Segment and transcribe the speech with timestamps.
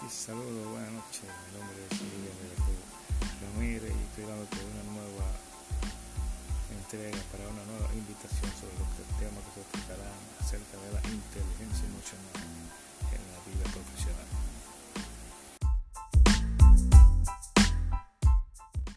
[0.00, 1.28] Sí, saludos, buenas noches.
[1.28, 2.32] Mi nombre es Miguel
[3.44, 5.28] Ramírez y estoy dándote una nueva
[6.72, 8.88] entrega para una nueva invitación sobre los
[9.20, 11.39] temas que se tratarán acerca de la inteligencia emocional.